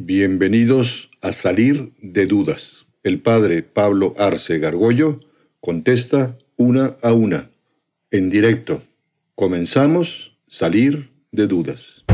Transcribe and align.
Bienvenidos 0.00 1.10
a 1.22 1.32
Salir 1.32 1.92
de 2.00 2.26
Dudas. 2.26 2.86
El 3.02 3.20
padre 3.20 3.64
Pablo 3.64 4.14
Arce 4.16 4.60
Gargollo 4.60 5.18
contesta 5.58 6.38
una 6.56 6.94
a 7.02 7.12
una, 7.12 7.50
en 8.12 8.30
directo. 8.30 8.80
Comenzamos 9.34 10.38
Salir 10.46 11.10
de 11.32 11.48
Dudas. 11.48 12.04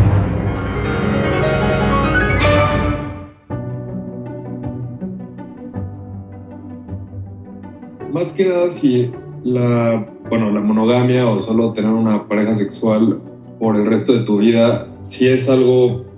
Más 8.11 8.33
que 8.33 8.47
nada 8.47 8.71
si 8.71 9.11
la, 9.43 10.11
bueno, 10.31 10.51
la 10.51 10.61
monogamia 10.61 11.29
o 11.29 11.39
solo 11.39 11.75
tener 11.75 11.91
una 11.91 12.27
pareja 12.29 12.55
sexual 12.55 13.21
por 13.61 13.77
el 13.77 13.85
resto 13.85 14.15
de 14.15 14.25
tu 14.25 14.39
vida, 14.39 14.89
si 15.05 15.29
es 15.29 15.51
algo 15.51 16.14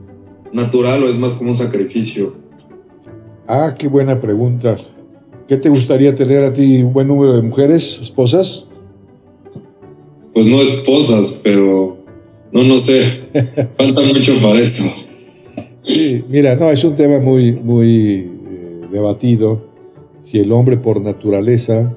natural 0.56 1.04
o 1.04 1.08
es 1.08 1.18
más 1.18 1.34
como 1.34 1.50
un 1.50 1.56
sacrificio? 1.56 2.34
Ah, 3.46 3.74
qué 3.78 3.86
buena 3.86 4.20
pregunta. 4.20 4.74
¿Qué 5.46 5.56
te 5.56 5.68
gustaría 5.68 6.14
tener 6.14 6.42
a 6.42 6.52
ti? 6.52 6.82
¿Un 6.82 6.92
buen 6.92 7.06
número 7.06 7.36
de 7.36 7.42
mujeres, 7.42 8.00
esposas? 8.02 8.64
Pues 10.32 10.46
no 10.46 10.60
esposas, 10.60 11.40
pero 11.44 11.96
no, 12.52 12.64
no 12.64 12.78
sé. 12.78 13.04
Falta 13.76 14.00
mucho 14.02 14.32
para 14.42 14.58
eso. 14.58 14.84
Sí, 15.82 16.24
mira, 16.28 16.56
no, 16.56 16.70
es 16.70 16.82
un 16.82 16.96
tema 16.96 17.20
muy, 17.20 17.52
muy 17.52 18.14
eh, 18.16 18.80
debatido. 18.90 19.66
Si 20.22 20.38
el 20.38 20.50
hombre 20.50 20.76
por 20.76 21.00
naturaleza 21.00 21.94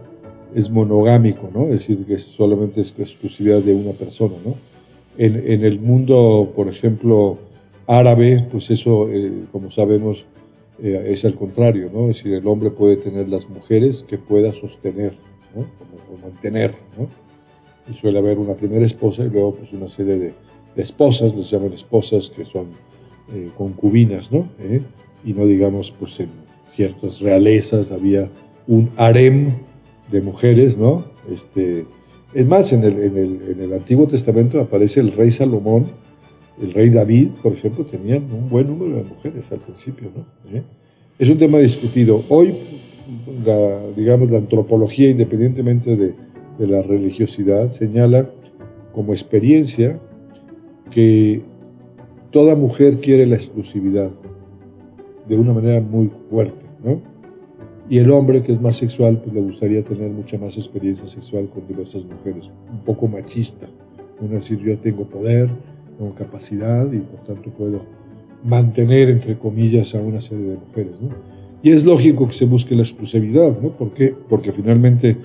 es 0.54 0.70
monogámico, 0.70 1.49
¿no? 1.54 1.66
Es 1.66 1.88
decir, 1.88 2.05
que 2.05 2.18
solamente 2.20 2.82
es 2.82 2.94
exclusividad 2.98 3.63
de 3.63 3.73
una 3.73 3.94
persona, 3.94 4.35
¿no? 4.46 4.55
En, 5.18 5.44
en 5.48 5.63
el 5.66 5.80
mundo, 5.80 6.52
por 6.55 6.68
ejemplo, 6.68 7.40
árabe, 7.89 8.48
pues 8.52 8.70
eso, 8.70 9.09
eh, 9.09 9.45
como 9.52 9.71
sabemos, 9.71 10.25
eh, 10.81 11.07
es 11.07 11.25
al 11.25 11.34
contrario, 11.34 11.89
¿no? 11.91 12.09
Es 12.09 12.17
decir, 12.17 12.34
el 12.34 12.48
hombre 12.48 12.70
puede 12.70 12.98
tener 12.98 13.27
las 13.27 13.49
mujeres 13.49 14.05
que 14.07 14.20
pueda 14.20 14.54
sostener. 14.54 15.13
O, 15.55 15.65
mantener, 16.23 16.76
¿no? 16.98 17.07
Y 17.91 17.98
suele 17.98 18.20
haber 18.20 18.37
una 18.37 18.54
primera 18.54 18.85
esposa 18.85 19.23
y 19.23 19.29
luego 19.29 19.55
pues 19.55 19.73
una 19.73 19.90
serie 19.90 20.18
de, 20.18 20.34
esposas, 20.76 21.35
les 21.35 21.49
llaman 21.49 21.73
esposas, 21.73 22.29
que 22.29 22.46
son 22.46 22.68
eh, 23.34 23.49
concubinas, 23.57 24.31
¿no? 24.31 24.48
Y 25.26 25.34
no 25.34 25.46
digamos, 25.46 25.91
pues 25.91 26.20
en 26.20 26.29
ciertas 26.71 27.20
realezas 27.21 27.91
había 27.91 28.29
un 28.68 28.90
harem 28.96 29.53
de 30.12 30.21
mujeres, 30.21 30.77
¿no? 30.77 31.05
Este, 31.31 31.85
es 32.34 32.46
más, 32.48 32.71
en 32.74 32.84
el 32.84 33.74
Antiguo 33.74 34.07
Testamento 34.07 34.62
aparece 34.62 34.99
el 34.99 35.12
rey 35.12 35.31
Salomón, 35.31 35.87
el 36.62 36.74
rey 36.74 36.90
David, 36.90 37.29
por 37.41 37.54
ejemplo, 37.54 37.85
tenía 37.85 38.18
un 38.18 38.49
buen 38.49 38.68
número 38.68 38.98
de 38.98 39.04
mujeres 39.04 39.52
al 39.52 39.60
principio. 39.60 40.10
¿no? 40.15 40.57
¿Eh? 40.57 40.63
Es 41.18 41.29
un 41.29 41.38
tema 41.38 41.57
discutido. 41.60 42.24
Hoy, 42.29 42.54
la, 43.46 43.79
digamos, 43.96 44.29
la 44.32 44.38
antropología, 44.40 45.10
independientemente 45.10 45.96
de, 45.96 46.13
de 46.57 46.68
la 46.68 46.82
religiosidad, 46.82 47.71
señala 47.71 48.30
como 48.91 49.13
experiencia 49.13 49.99
que 50.91 51.41
toda 52.32 52.55
mujer 52.55 52.99
quiere 52.99 53.26
la 53.26 53.35
exclusividad 53.35 54.12
de 55.27 55.37
una 55.37 55.54
manera 55.54 55.80
muy 55.80 56.12
fuerte, 56.30 56.65
¿no? 56.84 57.02
Y 57.90 57.98
el 57.98 58.12
hombre, 58.12 58.41
que 58.43 58.52
es 58.52 58.62
más 58.62 58.76
sexual, 58.76 59.20
pues 59.20 59.34
le 59.34 59.41
gustaría 59.41 59.84
tener 59.84 60.12
mucha 60.12 60.37
más 60.37 60.57
experiencia 60.57 61.07
sexual 61.07 61.49
con 61.49 61.65
diversas 61.65 62.05
mujeres, 62.05 62.52
un 62.71 62.84
poco 62.84 63.07
machista. 63.07 63.68
Uno 64.22 64.35
decir, 64.35 64.59
yo 64.59 64.78
tengo 64.78 65.09
poder, 65.09 65.50
tengo 66.00 66.16
capacidad 66.16 66.90
y 66.92 67.00
por 67.00 67.24
tanto 67.25 67.52
puedo 67.52 67.81
mantener, 68.44 69.09
entre 69.09 69.38
comillas, 69.38 69.94
a 69.94 70.00
una 70.00 70.22
serie 70.22 70.46
de 70.46 70.56
mujeres. 70.56 71.02
¿no? 71.02 71.09
Y 71.62 71.72
es 71.72 71.86
lógico 71.86 72.25
que 72.28 72.34
se 72.34 72.46
busque 72.46 72.74
la 72.74 72.84
exclusividad, 72.84 73.59
¿no? 73.59 73.75
¿Por 73.75 73.92
qué? 73.92 74.16
Porque 74.30 74.53
finalmente, 74.53 75.18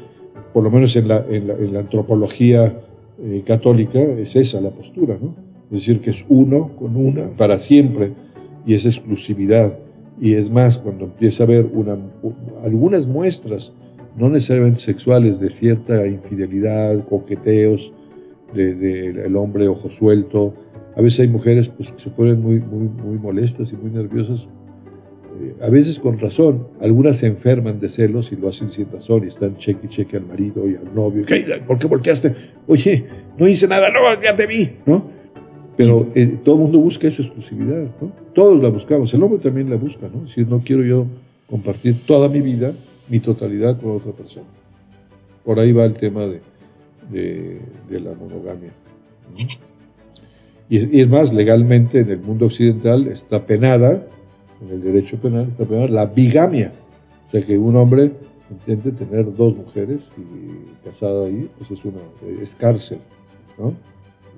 por 0.52 0.64
lo 0.64 0.70
menos 0.70 0.96
en 0.96 1.06
la, 1.06 1.24
en 1.30 1.46
la, 1.46 1.54
en 1.54 1.72
la 1.72 1.80
antropología 1.80 2.80
eh, 3.22 3.42
católica, 3.46 4.00
es 4.00 4.34
esa 4.34 4.60
la 4.60 4.70
postura, 4.70 5.16
¿no? 5.20 5.36
Es 5.70 5.80
decir, 5.80 6.00
que 6.00 6.10
es 6.10 6.26
uno 6.28 6.74
con 6.76 6.96
una 6.96 7.28
para 7.36 7.58
siempre 7.58 8.12
y 8.66 8.74
es 8.74 8.84
exclusividad. 8.84 9.78
Y 10.20 10.34
es 10.34 10.50
más, 10.50 10.78
cuando 10.78 11.04
empieza 11.04 11.44
a 11.44 11.46
haber 11.46 11.66
una, 11.72 11.96
algunas 12.64 13.06
muestras, 13.06 13.72
no 14.16 14.28
necesariamente 14.28 14.80
sexuales, 14.80 15.38
de 15.38 15.50
cierta 15.50 16.04
infidelidad, 16.06 17.04
coqueteos, 17.04 17.92
del 18.54 19.14
de, 19.14 19.34
hombre 19.36 19.68
ojo 19.68 19.90
suelto. 19.90 20.54
A 20.96 21.02
veces 21.02 21.20
hay 21.20 21.28
mujeres 21.28 21.68
pues, 21.68 21.92
que 21.92 21.98
se 21.98 22.10
ponen 22.10 22.40
muy, 22.40 22.60
muy, 22.60 22.88
muy 22.88 23.18
molestas 23.18 23.72
y 23.72 23.76
muy 23.76 23.90
nerviosas, 23.90 24.48
eh, 25.40 25.54
a 25.60 25.68
veces 25.68 25.98
con 25.98 26.18
razón. 26.18 26.68
Algunas 26.80 27.16
se 27.16 27.26
enferman 27.26 27.80
de 27.80 27.88
celos 27.88 28.30
y 28.32 28.36
lo 28.36 28.48
hacen 28.48 28.70
sin 28.70 28.90
razón 28.90 29.24
y 29.24 29.28
están 29.28 29.56
cheque 29.56 29.86
y 29.86 29.88
cheque 29.88 30.16
al 30.16 30.26
marido 30.26 30.68
y 30.68 30.76
al 30.76 30.94
novio. 30.94 31.24
¿Por 31.66 31.78
qué 31.78 31.86
volteaste? 31.86 32.32
Oye, 32.66 33.04
no 33.36 33.48
hice 33.48 33.66
nada, 33.66 33.88
no, 33.90 34.00
ya 34.20 34.36
te 34.36 34.46
vi, 34.46 34.70
¿no? 34.86 35.10
Pero 35.76 36.08
eh, 36.14 36.38
todo 36.44 36.54
el 36.54 36.60
mundo 36.62 36.78
busca 36.78 37.08
esa 37.08 37.22
exclusividad, 37.22 37.90
¿no? 38.00 38.12
Todos 38.32 38.62
la 38.62 38.68
buscamos, 38.68 39.12
el 39.12 39.22
hombre 39.22 39.40
también 39.40 39.68
la 39.68 39.76
busca, 39.76 40.08
¿no? 40.12 40.22
Decir, 40.22 40.46
no 40.48 40.62
quiero 40.64 40.84
yo 40.84 41.06
compartir 41.50 41.96
toda 42.06 42.28
mi 42.28 42.40
vida, 42.40 42.72
mi 43.08 43.18
totalidad 43.18 43.80
con 43.80 43.90
otra 43.90 44.12
persona. 44.12 44.46
Por 45.44 45.58
ahí 45.58 45.72
va 45.72 45.84
el 45.84 45.94
tema 45.94 46.26
de, 46.26 46.40
de, 47.10 47.60
la 47.88 48.14
monogamia. 48.14 48.72
Y, 50.68 51.00
es 51.00 51.08
más, 51.08 51.32
legalmente 51.32 52.00
en 52.00 52.10
el 52.10 52.20
mundo 52.20 52.46
occidental 52.46 53.06
está 53.08 53.46
penada, 53.46 54.06
en 54.62 54.70
el 54.70 54.80
derecho 54.82 55.18
penal 55.18 55.48
está 55.48 55.64
penada 55.64 55.88
la 55.88 56.06
bigamia. 56.06 56.72
O 57.26 57.30
sea, 57.30 57.42
que 57.42 57.58
un 57.58 57.76
hombre 57.76 58.12
intente 58.50 58.92
tener 58.92 59.34
dos 59.34 59.56
mujeres 59.56 60.12
y 60.18 60.84
casado 60.84 61.26
ahí, 61.26 61.50
pues 61.58 61.70
es, 61.70 61.84
una, 61.84 62.00
es 62.40 62.54
cárcel. 62.54 62.98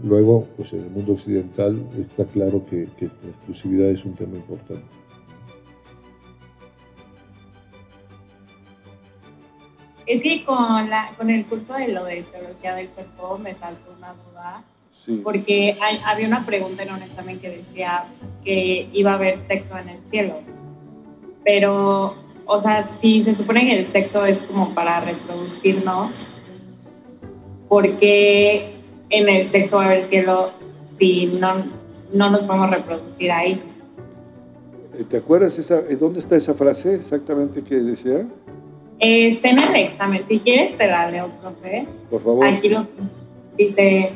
Luego, 0.03 0.47
pues 0.57 0.73
en 0.73 0.85
el 0.85 0.91
mundo 0.91 1.13
occidental 1.13 1.81
está 1.99 2.27
claro 2.27 2.65
que, 2.67 2.89
que 2.97 3.07
la 3.07 3.29
exclusividad 3.29 3.89
es 3.89 4.05
un 4.05 4.15
tema 4.15 4.37
importante. 4.37 5.06
Es 10.07 10.23
que 10.23 10.45
con, 10.45 10.89
la, 10.89 11.11
con 11.17 11.31
el 11.31 11.45
curso 11.47 11.75
de 11.75 11.89
lo 11.89 12.05
de 12.05 12.23
teología 12.23 12.75
del 12.75 12.89
cuerpo 12.89 13.39
me 13.39 13.55
saltó 13.55 13.93
una 13.97 14.15
duda. 14.15 14.63
Porque 15.23 15.77
había 16.05 16.27
una 16.27 16.45
pregunta 16.45 16.83
en 16.83 16.93
un 16.93 17.01
examen 17.01 17.39
que 17.39 17.49
decía 17.49 18.07
que 18.45 18.89
iba 18.93 19.13
a 19.13 19.15
haber 19.15 19.39
sexo 19.47 19.79
en 19.79 19.89
el 19.89 19.99
cielo. 20.11 20.35
Pero, 21.45 22.17
o 22.45 22.61
sea, 22.61 22.89
si 22.89 23.23
se 23.23 23.37
supone 23.37 23.67
que 23.67 23.79
el 23.79 23.87
sexo 23.87 24.27
es 24.27 24.43
como 24.43 24.75
para 24.75 24.99
reproducirnos, 24.99 26.11
¿por 27.69 27.89
qué 27.99 28.73
en 29.11 29.29
el 29.29 29.49
sexo 29.49 29.77
va 29.77 29.85
a 29.85 29.87
haber 29.87 30.05
cielo 30.05 30.51
si 30.99 31.27
no, 31.27 31.55
no 32.13 32.31
nos 32.31 32.43
podemos 32.43 32.71
reproducir 32.71 33.31
ahí? 33.31 33.61
¿Te 35.09 35.19
acuerdas 35.19 35.57
esa, 35.59 35.83
dónde 35.83 36.19
está 36.19 36.35
esa 36.35 36.55
frase 36.55 36.95
exactamente 36.95 37.63
que 37.63 37.77
decía? 37.77 38.27
Está 38.99 39.51
en 39.51 39.59
el 39.59 39.77
examen. 39.77 40.23
Si 40.29 40.39
quieres, 40.41 40.77
te 40.77 40.87
la 40.87 41.11
leo, 41.11 41.29
profe. 41.41 41.87
Por 42.11 42.23
favor. 42.23 42.47
Aquí 42.47 42.69
lo 42.69 42.87
dice: 43.57 44.13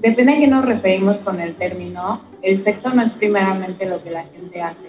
Depende 0.00 0.32
a 0.32 0.38
qué 0.38 0.46
nos 0.46 0.64
referimos 0.64 1.18
con 1.18 1.40
el 1.40 1.54
término. 1.54 2.20
El 2.42 2.62
sexo 2.62 2.90
no 2.90 3.02
es 3.02 3.10
primeramente 3.10 3.88
lo 3.88 4.02
que 4.02 4.10
la 4.10 4.24
gente 4.24 4.62
hace, 4.62 4.88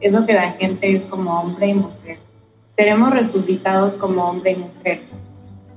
es 0.00 0.12
lo 0.12 0.24
que 0.24 0.32
la 0.32 0.52
gente 0.52 0.92
es 0.92 1.02
como 1.02 1.40
hombre 1.40 1.68
y 1.68 1.74
mujer. 1.74 2.18
Seremos 2.76 3.10
resucitados 3.10 3.94
como 3.94 4.24
hombre 4.24 4.52
y 4.52 4.56
mujer. 4.56 5.00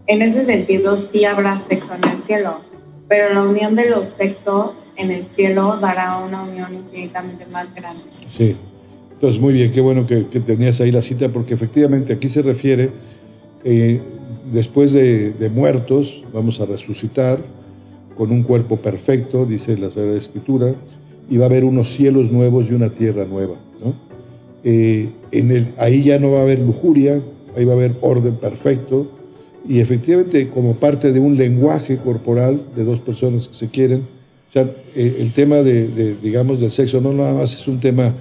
En 0.05 0.21
ese 0.21 0.45
sentido, 0.45 0.95
sí 0.95 1.25
habrá 1.25 1.59
sexo 1.67 1.95
en 1.95 2.03
el 2.03 2.23
cielo, 2.23 2.59
pero 3.07 3.33
la 3.33 3.41
unión 3.41 3.75
de 3.75 3.89
los 3.89 4.05
sexos 4.05 4.87
en 4.95 5.11
el 5.11 5.25
cielo 5.25 5.77
dará 5.77 6.17
una 6.17 6.43
unión 6.43 6.73
infinitamente 6.73 7.45
más 7.47 7.73
grande. 7.73 8.03
Sí. 8.35 8.55
Entonces, 9.17 9.41
muy 9.41 9.51
bien, 9.51 9.71
qué 9.71 9.81
bueno 9.81 10.05
que, 10.05 10.21
tenías 10.21 10.79
ahí 10.79 10.91
la 10.91 11.01
cita, 11.01 11.29
porque 11.29 11.55
efectivamente 11.55 12.13
aquí 12.13 12.29
se 12.29 12.43
refiere, 12.43 12.91
eh, 13.63 13.99
después 14.53 14.93
de, 14.93 15.51
muertos, 15.51 16.23
vamos 16.31 16.61
a 16.61 16.67
resucitar 16.67 17.39
con 18.15 18.31
un 18.31 18.43
cuerpo 18.43 18.77
perfecto, 18.77 19.47
dice 19.47 19.75
la 19.75 19.89
Sagrada 19.89 20.19
Escritura, 20.19 20.75
y 21.31 21.37
va 21.37 21.45
a 21.45 21.49
haber 21.49 21.65
unos 21.65 21.89
cielos 21.89 22.31
nuevos 22.31 22.69
y 22.69 22.75
una 22.75 22.91
tierra 22.91 23.25
nueva. 23.25 23.55
Eh, 24.63 25.09
en 25.31 25.49
el, 25.51 25.69
ahí 25.79 26.03
ya 26.03 26.19
no 26.19 26.33
va 26.33 26.39
a 26.39 26.43
haber 26.43 26.59
lujuria, 26.59 27.19
ahí 27.55 27.65
va 27.65 27.73
a 27.73 27.75
haber 27.75 27.95
orden 28.01 28.35
perfecto, 28.35 29.09
y 29.67 29.79
efectivamente 29.79 30.49
como 30.49 30.75
parte 30.75 31.11
de 31.11 31.19
un 31.19 31.37
lenguaje 31.37 31.97
corporal 31.97 32.61
de 32.75 32.83
dos 32.83 32.99
personas 32.99 33.47
que 33.47 33.55
se 33.55 33.69
quieren, 33.69 34.01
o 34.49 34.53
sea, 34.53 34.69
eh, 34.95 35.17
el 35.21 35.31
tema 35.31 35.55
de, 35.55 36.15
digamos, 36.21 36.59
del 36.61 36.69
sexo 36.69 37.01
no 37.01 37.13
nada 37.13 37.33
más 37.33 37.55
es 37.55 37.67
un 37.67 37.79
tema 37.79 38.13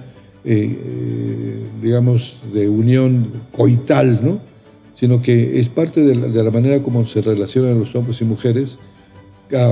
eh, 0.49 1.67
digamos, 1.81 2.41
de 2.53 2.69
unión 2.69 3.43
coital, 3.51 4.19
¿no? 4.23 4.39
sino 4.95 5.21
que 5.21 5.59
es 5.59 5.67
parte 5.67 6.01
de 6.01 6.43
la, 6.43 6.51
manera 6.51 6.81
como 6.81 7.05
se 7.05 7.21
relacionan 7.21 7.77
los 7.77 7.93
hombres 7.95 8.21
y 8.21 8.23
mujeres. 8.23 8.79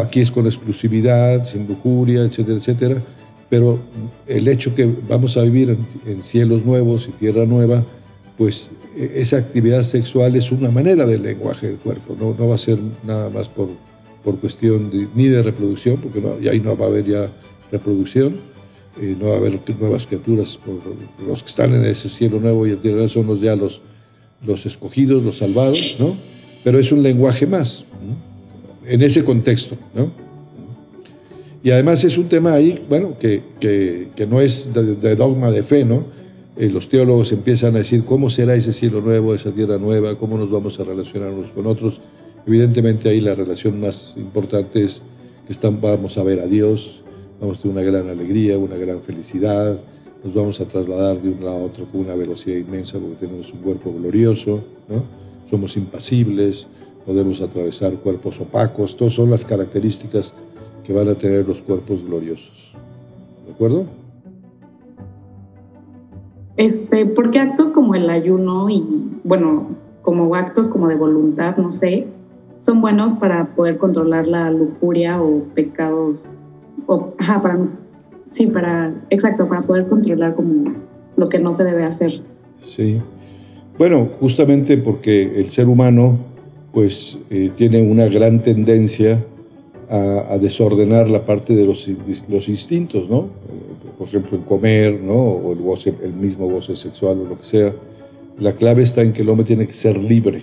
Aquí 0.03 0.19
es 0.19 0.29
con 0.29 0.45
exclusividad, 0.45 1.45
sin 1.45 1.65
lujuria, 1.65 2.23
etcétera, 2.23 2.57
etcétera. 2.57 3.03
pero 3.49 3.79
el 4.27 4.47
hecho 4.47 4.75
que 4.75 4.85
vamos 5.07 5.37
a 5.37 5.41
vivir 5.43 5.77
en, 6.05 6.23
cielos 6.23 6.65
nuevos 6.65 7.07
y 7.07 7.11
tierra 7.11 7.45
nueva, 7.45 7.85
pues 8.37 8.69
e, 8.97 9.21
esa 9.21 9.37
actividad 9.37 9.83
sexual 9.83 10.35
es 10.35 10.51
una 10.51 10.69
manera 10.69 11.05
del 11.05 11.23
lenguaje 11.23 11.67
del 11.67 11.77
cuerpo, 11.77 12.17
no, 12.19 12.35
no 12.37 12.47
va 12.49 12.55
a 12.55 12.59
ser 12.59 12.79
nada 13.03 13.29
más 13.29 13.49
por, 13.49 13.69
por 14.23 14.39
cuestión 14.39 14.91
ni 15.15 15.27
de 15.27 15.41
reproducción, 15.41 15.97
porque 15.97 16.21
no, 16.21 16.35
ahí 16.49 16.59
no 16.59 16.77
va 16.77 16.85
a 16.85 16.89
haber 16.89 17.05
ya 17.05 17.31
reproducción, 17.71 18.41
no 18.97 19.27
va 19.27 19.33
a 19.33 19.37
haber 19.37 19.59
nuevas 19.79 20.07
criaturas, 20.07 20.59
los 21.27 21.43
que 21.43 21.49
están 21.49 21.73
en 21.73 21.83
ese 21.85 22.09
cielo 22.09 22.39
nuevo 22.39 22.65
y 22.65 22.71
en 22.71 22.79
tierra 22.79 23.09
son 23.09 23.27
los 23.27 23.41
ya 23.41 23.55
los, 23.55 23.81
los 24.45 24.65
escogidos, 24.65 25.23
los 25.23 25.37
salvados, 25.37 25.97
¿no? 25.99 26.15
Pero 26.63 26.79
es 26.79 26.91
un 26.91 27.03
lenguaje 27.03 27.45
más, 27.45 27.85
en 28.85 29.01
ese 29.01 29.23
contexto, 29.23 29.75
¿no? 29.93 30.11
Y 31.63 31.71
además 31.71 32.03
es 32.03 32.17
un 32.17 32.27
tema 32.27 32.53
ahí, 32.53 32.79
bueno, 32.87 33.17
que, 33.17 33.41
que, 33.59 34.27
no 34.27 34.39
es 34.39 34.69
de, 34.71 35.15
dogma 35.15 35.49
de 35.49 35.63
fe, 35.63 35.83
¿no? 35.83 36.05
Eh, 36.57 36.69
los 36.69 36.87
teólogos 36.89 37.31
empiezan 37.31 37.75
a 37.75 37.79
decir 37.79 38.03
cómo 38.03 38.29
será 38.29 38.53
ese 38.53 38.71
cielo 38.71 39.01
nuevo, 39.01 39.33
esa 39.33 39.51
tierra 39.51 39.79
nueva, 39.79 40.15
cómo 40.15 40.37
nos 40.37 40.51
vamos 40.51 40.79
a 40.79 40.83
relacionar 40.83 41.31
unos 41.31 41.51
con 41.51 41.65
otros. 41.65 42.01
Evidentemente 42.45 43.09
ahí 43.09 43.19
la 43.19 43.33
relación 43.33 43.79
más 43.81 44.13
importante 44.15 44.85
es 44.85 45.01
que 45.47 45.53
están, 45.53 45.81
vamos 45.81 46.19
a 46.19 46.23
ver 46.23 46.39
a 46.39 46.45
Dios, 46.45 47.01
vamos 47.39 47.59
a 47.59 47.61
tener 47.61 47.77
una 47.77 47.85
gran 47.85 48.09
alegría, 48.09 48.57
una 48.57 48.77
gran 48.77 48.99
felicidad, 48.99 49.77
nos 50.23 50.33
vamos 50.33 50.59
a 50.59 50.65
trasladar 50.65 51.21
de 51.21 51.29
un 51.29 51.43
lado 51.43 51.57
a 51.57 51.63
otro 51.63 51.85
con 51.85 52.01
una 52.01 52.15
velocidad 52.15 52.57
inmensa 52.57 52.97
porque 52.99 53.27
tenemos 53.27 53.51
un 53.53 53.59
cuerpo 53.59 53.93
glorioso, 53.93 54.63
¿no? 54.89 55.03
somos 55.49 55.77
impasibles, 55.77 56.67
podemos 57.05 57.41
atravesar 57.41 57.93
cuerpos 57.93 58.39
opacos, 58.41 58.97
todas 58.97 59.13
son 59.13 59.29
las 59.29 59.45
características 59.45 60.33
que 60.83 60.93
van 60.93 61.07
a 61.07 61.15
tener 61.15 61.47
los 61.47 61.61
cuerpos 61.61 62.03
gloriosos. 62.03 62.73
¿De 63.45 63.51
acuerdo? 63.53 63.85
Este, 66.57 67.05
porque 67.05 67.39
actos 67.39 67.69
como 67.69 67.95
el 67.95 68.09
ayuno 68.09 68.69
y, 68.69 68.83
bueno, 69.23 69.67
como 70.01 70.33
actos 70.35 70.67
como 70.67 70.87
de 70.87 70.95
voluntad, 70.95 71.57
no 71.57 71.71
sé, 71.71 72.07
son 72.59 72.81
buenos 72.81 73.13
para 73.13 73.55
poder 73.55 73.77
controlar 73.77 74.27
la 74.27 74.49
lujuria 74.51 75.21
o 75.21 75.43
pecados, 75.53 76.33
o, 76.87 77.13
ajá, 77.17 77.41
para, 77.41 77.57
sí, 78.29 78.47
para, 78.47 78.93
exacto, 79.09 79.47
para 79.47 79.61
poder 79.61 79.87
controlar 79.87 80.35
como 80.35 80.73
lo 81.15 81.29
que 81.29 81.39
no 81.39 81.53
se 81.53 81.63
debe 81.63 81.83
hacer. 81.83 82.21
Sí. 82.63 83.01
Bueno, 83.77 84.09
justamente 84.19 84.77
porque 84.77 85.39
el 85.39 85.47
ser 85.47 85.67
humano, 85.67 86.17
pues, 86.71 87.17
eh, 87.29 87.51
tiene 87.55 87.81
una 87.81 88.05
gran 88.07 88.41
tendencia 88.41 89.23
a, 89.89 90.37
desordenar 90.39 91.11
la 91.11 91.25
parte 91.25 91.55
de 91.55 91.65
los, 91.65 91.87
los, 92.27 92.49
instintos, 92.49 93.09
¿no? 93.09 93.29
Por 93.97 94.07
ejemplo, 94.07 94.37
en 94.37 94.43
comer, 94.43 94.99
¿no? 95.01 95.13
O 95.13 95.53
el, 95.53 95.95
el 96.03 96.13
mismo 96.13 96.47
goce 96.47 96.75
sexual 96.75 97.19
o 97.19 97.25
lo 97.25 97.37
que 97.37 97.45
sea. 97.45 97.73
La 98.39 98.53
clave 98.53 98.83
está 98.83 99.01
en 99.01 99.13
que 99.13 99.21
el 99.21 99.29
hombre 99.29 99.45
tiene 99.45 99.67
que 99.67 99.73
ser 99.73 99.97
libre. 99.97 100.41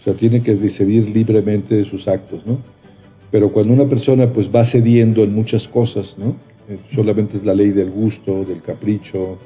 O 0.00 0.04
sea, 0.04 0.14
tiene 0.14 0.42
que 0.42 0.54
decidir 0.54 1.08
libremente 1.10 1.76
de 1.76 1.84
sus 1.84 2.08
actos, 2.08 2.46
¿no? 2.46 2.58
Pero 3.32 3.50
cuando 3.52 3.72
una 3.72 3.86
persona 3.86 4.32
pues 4.32 4.48
va 4.54 4.64
cediendo 4.64 5.24
en 5.24 5.34
muchas 5.34 5.66
cosas, 5.66 6.16
¿no? 6.18 6.36
Eh, 6.68 6.78
solamente 6.94 7.38
es 7.38 7.44
la 7.44 7.54
ley 7.54 7.70
del 7.70 7.90
gusto, 7.90 8.44
del 8.44 8.62
capricho, 8.62 9.38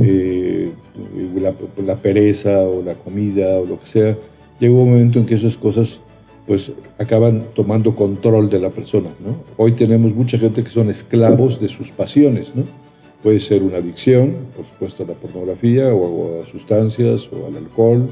eh, 0.00 0.72
la, 1.34 1.54
la 1.84 1.96
pereza 1.96 2.62
o 2.62 2.82
la 2.82 2.94
comida 2.94 3.58
o 3.60 3.66
lo 3.66 3.78
que 3.78 3.86
sea, 3.86 4.16
llega 4.58 4.72
un 4.72 4.90
momento 4.90 5.18
en 5.18 5.26
que 5.26 5.34
esas 5.34 5.56
cosas 5.56 6.00
pues 6.46 6.72
acaban 6.98 7.46
tomando 7.54 7.94
control 7.96 8.48
de 8.48 8.60
la 8.60 8.70
persona. 8.70 9.10
¿no? 9.20 9.36
Hoy 9.56 9.72
tenemos 9.72 10.14
mucha 10.14 10.38
gente 10.38 10.62
que 10.62 10.70
son 10.70 10.88
esclavos 10.88 11.60
de 11.60 11.68
sus 11.68 11.90
pasiones. 11.90 12.54
¿no? 12.54 12.64
Puede 13.22 13.40
ser 13.40 13.62
una 13.62 13.78
adicción, 13.78 14.36
por 14.54 14.64
supuesto, 14.64 15.02
a 15.02 15.06
la 15.06 15.14
pornografía 15.14 15.92
o 15.92 16.40
a, 16.40 16.44
sustancias 16.44 17.28
o 17.32 17.48
al 17.48 17.56
alcohol, 17.56 18.08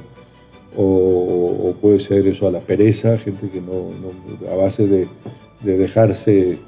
o, 0.77 1.75
puede 1.81 2.01
ser 2.01 2.27
eso 2.27 2.49
a 2.49 2.51
la 2.51 2.61
pereza, 2.61 3.19
gente 3.19 3.49
que 3.49 3.61
no, 3.61 3.91
a 4.51 4.57
base 4.57 4.87
de, 4.87 5.09
dejarse 5.63 6.59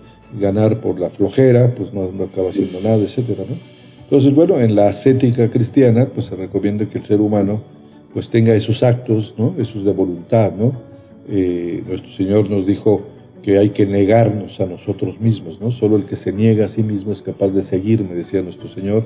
ganar 0.40 0.80
por 0.80 0.98
la 0.98 1.10
flojera, 1.10 1.74
pues 1.74 1.92
no, 1.92 2.10
acaba 2.24 2.50
haciendo 2.50 2.80
nada, 2.80 2.96
etc. 2.96 3.38
¿no? 3.38 3.56
Entonces, 4.04 4.34
bueno, 4.34 4.60
en 4.60 4.74
la 4.74 4.88
ascética 4.88 5.50
cristiana, 5.50 6.06
pues 6.06 6.26
se 6.26 6.36
recomienda 6.36 6.88
que 6.88 6.98
el 6.98 7.04
ser 7.04 7.20
humano 7.20 7.62
pues 8.12 8.30
tenga 8.30 8.54
esos 8.54 8.82
actos, 8.82 9.34
¿no? 9.36 9.54
esos 9.58 9.84
de 9.84 9.92
voluntad, 9.92 10.52
¿no? 10.52 10.72
Eh, 11.28 11.82
nuestro 11.86 12.10
Señor 12.10 12.48
nos 12.48 12.66
dijo 12.66 13.02
que 13.42 13.58
hay 13.58 13.70
que 13.70 13.84
negarnos 13.84 14.60
a 14.60 14.66
nosotros 14.66 15.20
mismos, 15.20 15.60
¿no? 15.60 15.70
Solo 15.70 15.96
el 15.96 16.04
que 16.04 16.16
se 16.16 16.32
niega 16.32 16.64
a 16.64 16.68
sí 16.68 16.82
mismo 16.82 17.12
es 17.12 17.22
capaz 17.22 17.48
de 17.48 17.62
seguirme, 17.62 18.14
decía 18.14 18.42
nuestro 18.42 18.68
Señor, 18.68 19.04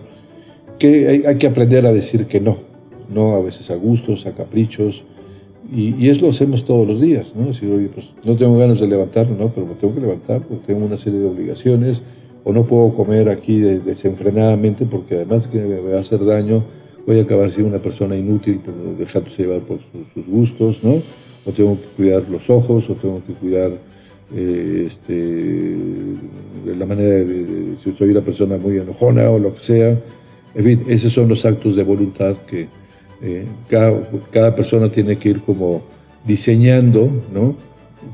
que 0.79 1.23
hay, 1.27 1.37
que 1.37 1.47
aprender 1.47 1.87
a 1.87 1.93
decir 1.93 2.27
que 2.27 2.41
no, 2.41 2.57
no 3.13 3.35
a 3.35 3.41
veces 3.41 3.71
a 3.71 3.77
gustos, 3.77 4.27
a 4.27 4.33
caprichos, 4.33 5.05
y, 5.73 6.09
eso 6.09 6.23
lo 6.23 6.31
hacemos 6.31 6.65
todos 6.65 6.87
los 6.87 7.01
días, 7.01 7.35
¿no? 7.37 7.47
Decir, 7.47 7.71
oye, 7.71 7.89
pues 7.89 8.15
no 8.25 8.37
tengo 8.37 8.59
ganas 8.59 8.81
de 8.81 8.89
levantarme, 8.89 9.37
¿no? 9.37 9.51
Pero 9.51 9.67
me 9.67 9.75
tengo 9.75 9.95
que 9.95 10.01
levantar 10.01 10.43
porque 10.43 10.67
tengo 10.67 10.85
una 10.85 10.97
serie 10.97 11.21
de 11.21 11.27
obligaciones, 11.27 12.03
o 12.43 12.53
no 12.53 12.67
puedo 12.67 12.93
comer 12.95 13.29
aquí 13.29 13.59
desenfrenadamente 13.59 14.87
porque 14.87 15.17
además 15.17 15.47
que 15.47 15.59
me 15.59 15.79
va 15.79 15.99
a 15.99 16.01
hacer 16.01 16.25
daño, 16.25 16.65
voy 17.07 17.19
a 17.19 17.23
acabar 17.23 17.51
siendo 17.51 17.69
una 17.69 17.83
persona 17.83 18.17
inútil, 18.17 18.61
dejándose 18.99 19.43
llevar 19.43 19.61
por 19.61 19.79
sus 20.15 20.27
gustos, 20.27 20.83
¿no? 20.83 21.03
o 21.45 21.53
tengo 21.53 21.81
que 21.81 21.87
cuidar 21.89 22.29
los 22.29 22.49
ojos, 22.51 22.91
o 22.91 22.95
tengo 22.95 23.23
que 23.25 23.33
cuidar 23.35 23.73
eh, 24.35 24.85
este, 24.87 25.77
la 26.67 26.87
manera 26.87 27.09
de, 27.09 27.77
si 27.83 27.93
soy 27.93 28.11
una 28.11 28.21
persona 28.21 28.59
muy 28.59 28.79
enojona 28.79 29.31
o 29.31 29.39
lo 29.39 29.55
que 29.55 29.63
sea. 29.63 30.01
En 30.55 30.65
fin, 30.65 30.85
esos 30.89 31.13
son 31.13 31.29
los 31.29 31.45
actos 31.45 31.77
de 31.77 31.85
voluntad 31.85 32.37
que 32.39 32.69
eh, 33.23 33.47
cada, 33.69 34.55
persona 34.55 34.91
tiene 34.91 35.17
que 35.17 35.31
ir 35.31 35.41
como 35.43 35.83
diseñando, 36.25 37.11
¿no? 37.33 37.57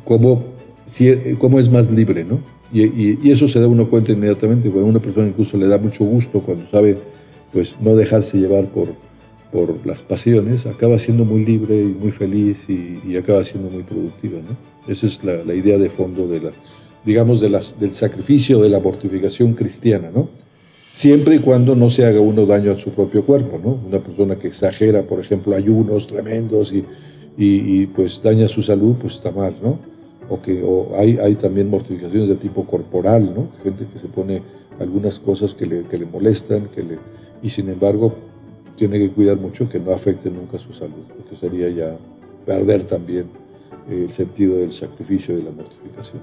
Cómo, 0.04 0.44
si, 0.84 1.34
cómo 1.38 1.58
es 1.58 1.70
más 1.70 1.90
libre, 1.90 2.24
¿no? 2.24 2.40
Y, 2.72 3.30
eso 3.30 3.48
se 3.48 3.60
da 3.60 3.68
uno 3.68 3.88
cuenta 3.88 4.12
inmediatamente, 4.12 4.68
a 4.68 4.72
una 4.72 5.00
persona 5.00 5.28
incluso 5.28 5.56
le 5.56 5.68
da 5.68 5.78
mucho 5.78 6.04
gusto 6.04 6.40
cuando 6.40 6.66
sabe, 6.66 6.98
pues, 7.52 7.76
no 7.80 7.94
dejarse 7.94 8.38
llevar 8.38 8.66
por, 8.66 8.88
por 9.52 9.86
las 9.86 10.02
pasiones, 10.02 10.66
acaba 10.66 10.98
siendo 10.98 11.24
muy 11.24 11.44
libre 11.44 11.80
y 11.80 11.86
muy 11.86 12.12
feliz 12.12 12.66
y, 12.68 13.16
acaba 13.16 13.44
siendo 13.44 13.70
muy 13.70 13.82
productiva. 13.82 14.40
¿no? 14.40 14.92
Esa 14.92 15.06
es 15.06 15.22
la, 15.22 15.54
idea 15.54 15.78
de 15.78 15.88
fondo 15.88 16.26
de 16.26 16.40
la, 16.40 16.50
digamos, 17.04 17.40
del 17.40 17.94
sacrificio, 17.94 18.60
de 18.60 18.68
la 18.68 18.80
mortificación 18.80 19.54
cristiana, 19.54 20.10
¿no? 20.14 20.28
Siempre 20.90 21.36
y 21.36 21.38
cuando 21.40 21.74
no 21.74 21.90
se 21.90 22.06
haga 22.06 22.20
uno 22.20 22.46
daño 22.46 22.72
a 22.72 22.78
su 22.78 22.90
propio 22.90 23.24
cuerpo, 23.24 23.60
¿no? 23.62 23.78
Una 23.86 24.02
persona 24.02 24.36
que 24.36 24.48
exagera, 24.48 25.02
por 25.02 25.20
ejemplo, 25.20 25.54
ayunos 25.54 26.06
tremendos 26.06 26.72
y, 26.72 26.84
y, 27.36 27.86
pues 27.88 28.22
daña 28.22 28.48
su 28.48 28.62
salud, 28.62 28.96
pues 29.00 29.14
está 29.14 29.30
mal, 29.30 29.54
¿no? 29.62 29.78
O 30.28 30.40
que 30.40 30.62
o 30.62 30.96
hay, 30.96 31.18
hay 31.18 31.34
también 31.34 31.68
mortificaciones 31.68 32.28
de 32.28 32.36
tipo 32.36 32.64
corporal, 32.66 33.32
¿no? 33.34 33.48
Gente 33.62 33.86
que 33.92 33.98
se 33.98 34.08
pone 34.08 34.42
algunas 34.80 35.18
cosas 35.18 35.54
que 35.54 35.66
le, 35.66 35.84
que 35.84 35.98
le 35.98 36.06
molestan, 36.06 36.68
que 36.68 36.82
le, 36.82 36.98
y 37.42 37.50
sin 37.50 37.68
embargo 37.68 38.14
tiene 38.76 38.98
que 38.98 39.10
cuidar 39.10 39.36
mucho 39.36 39.68
que 39.68 39.78
no 39.78 39.92
afecte 39.92 40.30
nunca 40.30 40.58
su 40.58 40.72
salud, 40.72 41.04
porque 41.14 41.36
sería 41.36 41.68
ya 41.70 41.96
perder 42.44 42.84
también 42.84 43.26
el 43.90 44.10
sentido 44.10 44.56
del 44.56 44.72
sacrificio 44.72 45.38
y 45.38 45.42
la 45.42 45.50
mortificación. 45.50 46.22